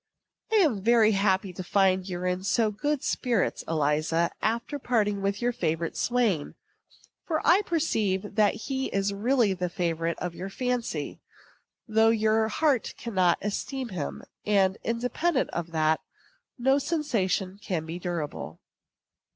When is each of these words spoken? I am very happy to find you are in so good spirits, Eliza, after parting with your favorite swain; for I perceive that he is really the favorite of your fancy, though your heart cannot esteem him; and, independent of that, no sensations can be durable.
I 0.51 0.55
am 0.55 0.81
very 0.81 1.11
happy 1.11 1.53
to 1.53 1.63
find 1.63 2.09
you 2.09 2.17
are 2.21 2.25
in 2.25 2.43
so 2.43 2.71
good 2.71 3.03
spirits, 3.03 3.63
Eliza, 3.67 4.31
after 4.41 4.79
parting 4.79 5.21
with 5.21 5.43
your 5.43 5.51
favorite 5.51 5.95
swain; 5.95 6.55
for 7.27 7.39
I 7.45 7.61
perceive 7.61 8.33
that 8.33 8.55
he 8.55 8.87
is 8.87 9.13
really 9.13 9.53
the 9.53 9.69
favorite 9.69 10.17
of 10.17 10.33
your 10.33 10.49
fancy, 10.49 11.21
though 11.87 12.09
your 12.09 12.47
heart 12.47 12.95
cannot 12.97 13.37
esteem 13.43 13.89
him; 13.89 14.23
and, 14.43 14.79
independent 14.83 15.51
of 15.51 15.71
that, 15.71 16.01
no 16.57 16.79
sensations 16.79 17.59
can 17.63 17.85
be 17.85 17.99
durable. 17.99 18.59